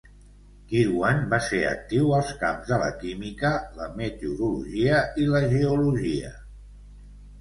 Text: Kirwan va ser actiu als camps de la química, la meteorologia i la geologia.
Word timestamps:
Kirwan 0.69 1.19
va 1.33 1.39
ser 1.47 1.59
actiu 1.71 2.15
als 2.19 2.31
camps 2.39 2.71
de 2.71 2.79
la 2.85 2.89
química, 3.03 3.53
la 3.83 3.91
meteorologia 4.01 5.03
i 5.27 5.31
la 5.37 5.43
geologia. 5.53 6.33